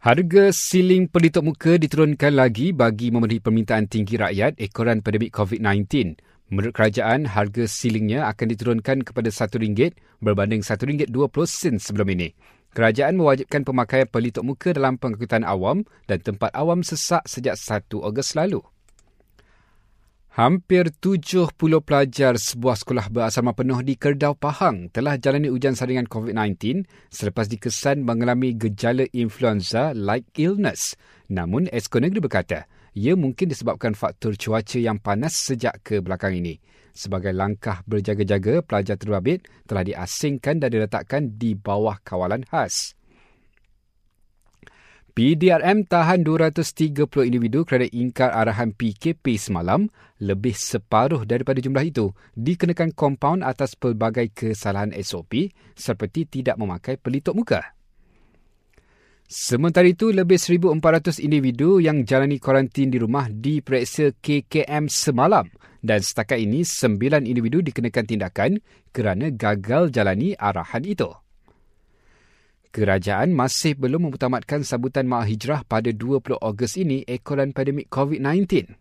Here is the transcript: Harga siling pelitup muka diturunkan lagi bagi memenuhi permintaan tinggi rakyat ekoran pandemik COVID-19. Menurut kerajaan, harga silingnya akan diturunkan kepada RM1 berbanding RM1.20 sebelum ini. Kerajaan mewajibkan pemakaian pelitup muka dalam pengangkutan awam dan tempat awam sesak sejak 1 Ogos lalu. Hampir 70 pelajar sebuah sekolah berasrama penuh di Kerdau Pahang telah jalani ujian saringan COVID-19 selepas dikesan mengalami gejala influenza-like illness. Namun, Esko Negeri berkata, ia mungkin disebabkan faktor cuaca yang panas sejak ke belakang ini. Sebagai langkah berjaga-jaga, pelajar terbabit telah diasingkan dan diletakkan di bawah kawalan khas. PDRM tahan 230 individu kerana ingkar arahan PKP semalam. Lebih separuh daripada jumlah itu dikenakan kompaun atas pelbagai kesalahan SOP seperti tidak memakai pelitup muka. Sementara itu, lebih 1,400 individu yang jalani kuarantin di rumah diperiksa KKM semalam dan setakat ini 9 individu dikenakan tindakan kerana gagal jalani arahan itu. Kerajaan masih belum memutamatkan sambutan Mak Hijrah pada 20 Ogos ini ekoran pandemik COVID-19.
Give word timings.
Harga 0.00 0.48
siling 0.48 1.12
pelitup 1.12 1.44
muka 1.44 1.76
diturunkan 1.76 2.32
lagi 2.32 2.72
bagi 2.72 3.12
memenuhi 3.12 3.36
permintaan 3.36 3.84
tinggi 3.84 4.16
rakyat 4.16 4.56
ekoran 4.56 5.04
pandemik 5.04 5.28
COVID-19. 5.28 6.16
Menurut 6.48 6.72
kerajaan, 6.72 7.28
harga 7.28 7.68
silingnya 7.68 8.24
akan 8.32 8.46
diturunkan 8.48 9.04
kepada 9.04 9.28
RM1 9.28 9.92
berbanding 10.24 10.64
RM1.20 10.64 11.76
sebelum 11.76 12.08
ini. 12.16 12.32
Kerajaan 12.72 13.20
mewajibkan 13.20 13.60
pemakaian 13.60 14.08
pelitup 14.08 14.40
muka 14.40 14.72
dalam 14.72 14.96
pengangkutan 14.96 15.44
awam 15.44 15.84
dan 16.08 16.24
tempat 16.24 16.48
awam 16.56 16.80
sesak 16.80 17.20
sejak 17.28 17.60
1 17.60 17.92
Ogos 18.00 18.32
lalu. 18.32 18.64
Hampir 20.40 20.88
70 20.88 21.52
pelajar 21.84 22.32
sebuah 22.40 22.72
sekolah 22.80 23.12
berasrama 23.12 23.52
penuh 23.52 23.84
di 23.84 23.92
Kerdau 23.92 24.32
Pahang 24.32 24.88
telah 24.88 25.20
jalani 25.20 25.52
ujian 25.52 25.76
saringan 25.76 26.08
COVID-19 26.08 26.88
selepas 27.12 27.44
dikesan 27.44 28.00
mengalami 28.00 28.56
gejala 28.56 29.04
influenza-like 29.12 30.32
illness. 30.40 30.96
Namun, 31.28 31.68
Esko 31.68 32.00
Negeri 32.00 32.24
berkata, 32.24 32.64
ia 32.96 33.20
mungkin 33.20 33.52
disebabkan 33.52 33.92
faktor 33.92 34.32
cuaca 34.40 34.80
yang 34.80 34.96
panas 34.96 35.36
sejak 35.36 35.84
ke 35.84 36.00
belakang 36.00 36.32
ini. 36.32 36.56
Sebagai 36.96 37.36
langkah 37.36 37.84
berjaga-jaga, 37.84 38.64
pelajar 38.64 38.96
terbabit 38.96 39.44
telah 39.68 39.84
diasingkan 39.84 40.56
dan 40.56 40.72
diletakkan 40.72 41.36
di 41.36 41.52
bawah 41.52 42.00
kawalan 42.00 42.48
khas. 42.48 42.96
PDRM 45.20 45.84
tahan 45.84 46.24
230 46.24 46.96
individu 47.28 47.68
kerana 47.68 47.84
ingkar 47.92 48.32
arahan 48.32 48.72
PKP 48.72 49.36
semalam. 49.36 49.92
Lebih 50.16 50.56
separuh 50.56 51.28
daripada 51.28 51.60
jumlah 51.60 51.84
itu 51.84 52.16
dikenakan 52.40 52.96
kompaun 52.96 53.44
atas 53.44 53.76
pelbagai 53.76 54.32
kesalahan 54.32 54.96
SOP 54.96 55.52
seperti 55.76 56.24
tidak 56.24 56.56
memakai 56.56 56.96
pelitup 56.96 57.36
muka. 57.36 57.60
Sementara 59.28 59.92
itu, 59.92 60.08
lebih 60.08 60.40
1,400 60.40 61.20
individu 61.20 61.84
yang 61.84 62.00
jalani 62.08 62.40
kuarantin 62.40 62.88
di 62.88 62.96
rumah 62.96 63.28
diperiksa 63.28 64.16
KKM 64.24 64.88
semalam 64.88 65.44
dan 65.84 66.00
setakat 66.00 66.40
ini 66.40 66.64
9 66.64 67.28
individu 67.28 67.60
dikenakan 67.60 68.08
tindakan 68.08 68.50
kerana 68.88 69.28
gagal 69.28 69.92
jalani 69.92 70.32
arahan 70.40 70.80
itu. 70.88 71.12
Kerajaan 72.70 73.34
masih 73.34 73.74
belum 73.74 74.06
memutamatkan 74.06 74.62
sambutan 74.62 75.02
Mak 75.02 75.26
Hijrah 75.26 75.66
pada 75.66 75.90
20 75.90 76.38
Ogos 76.38 76.78
ini 76.78 77.02
ekoran 77.02 77.50
pandemik 77.50 77.90
COVID-19. 77.90 78.78